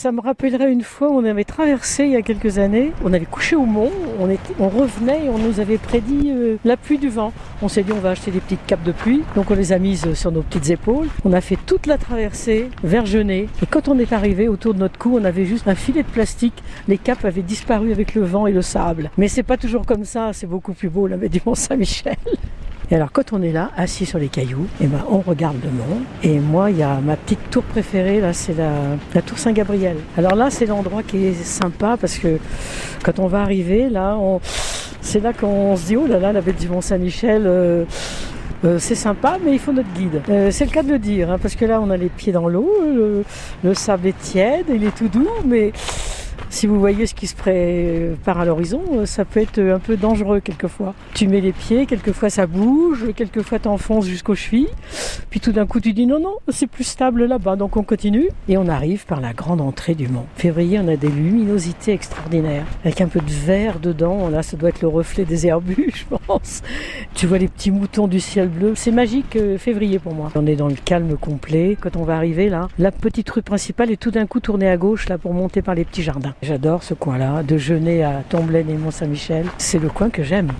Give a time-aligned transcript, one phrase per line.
[0.00, 3.26] Ça me rappellerait une fois, on avait traversé il y a quelques années, on avait
[3.26, 3.90] couché au mont,
[4.58, 7.34] on, revenait et on nous avait prédit euh, la pluie du vent.
[7.60, 9.78] On s'est dit on va acheter des petites capes de pluie, donc on les a
[9.78, 11.08] mises sur nos petites épaules.
[11.26, 14.78] On a fait toute la traversée vers Genet et quand on est arrivé autour de
[14.78, 16.62] notre cou, on avait juste un filet de plastique.
[16.88, 19.10] Les capes avaient disparu avec le vent et le sable.
[19.18, 22.16] Mais c'est pas toujours comme ça, c'est beaucoup plus beau la baie du Mont-Saint-Michel.
[22.90, 25.70] Et alors quand on est là, assis sur les cailloux, et ben, on regarde le
[25.70, 26.00] mont.
[26.24, 29.96] Et moi, il y a ma petite tour préférée, là, c'est la, tour Saint-Gabriel.
[30.18, 32.38] Alors là, c'est l'endroit qui est sympa parce que
[33.04, 34.40] quand on va arriver, là, on...
[35.00, 37.44] c'est là qu'on se dit, oh là là, la baie du Mont-Saint-Michel.
[37.46, 37.84] Euh...
[38.62, 40.20] Euh, c'est sympa, mais il faut notre guide.
[40.28, 42.30] Euh, c'est le cas de le dire, hein, parce que là, on a les pieds
[42.30, 43.24] dans l'eau, le,
[43.64, 45.72] le, sable est tiède, il est tout doux, mais
[46.50, 50.40] si vous voyez ce qui se prépare à l'horizon, ça peut être un peu dangereux
[50.40, 50.94] quelquefois.
[51.14, 54.68] Tu mets les pieds, quelquefois ça bouge, quelquefois t'enfonces jusqu'aux chevilles,
[55.30, 58.28] puis tout d'un coup tu dis non, non, c'est plus stable là-bas, donc on continue,
[58.48, 60.26] et on arrive par la grande entrée du mont.
[60.34, 64.70] Février, on a des luminosités extraordinaires, avec un peu de vert dedans, là ça doit
[64.70, 66.62] être le reflet des herbus, je pense.
[67.14, 70.30] Tu vois les petits moutons du ciel bleu, c'est magique euh, février pour moi.
[70.34, 73.92] On est dans le calme complet, quand on va arriver là, la petite rue principale
[73.92, 76.34] est tout d'un coup tournée à gauche là pour monter par les petits jardins.
[76.42, 79.44] J'adore ce coin-là, de Genet à Tomblaine et Mont-Saint-Michel.
[79.58, 80.52] C'est le coin que j'aime.